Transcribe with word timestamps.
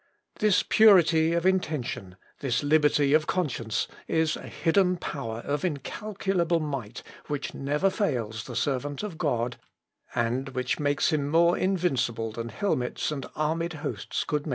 This 0.39 0.63
purity 0.63 1.33
of 1.33 1.45
intention, 1.45 2.15
this 2.39 2.63
liberty 2.63 3.13
of 3.13 3.27
conscience 3.27 3.87
is 4.07 4.35
a 4.35 4.47
hidden 4.47 4.97
power 4.97 5.41
of 5.41 5.63
incalculable 5.63 6.59
might 6.59 7.03
which 7.27 7.53
never 7.53 7.91
fails 7.91 8.45
the 8.45 8.55
servant 8.55 9.03
of 9.03 9.19
God, 9.19 9.57
and 10.15 10.49
which 10.49 10.79
makes 10.79 11.13
him 11.13 11.29
more 11.29 11.55
invincible 11.55 12.31
than 12.31 12.49
helmets 12.49 13.11
and 13.11 13.27
armied 13.35 13.73
hosts 13.73 14.23
could 14.23 14.47
make 14.47 14.47
him. 14.47 14.49